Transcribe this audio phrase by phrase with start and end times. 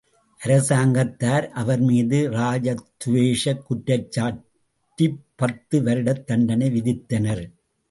[0.39, 7.43] அரசாங்கத்தார் அவர்மீது ராஜத்துவேஷக் குற்றஞ்சாட்டிப் பத்து வருடத் தண்டனை விதித்தனர்.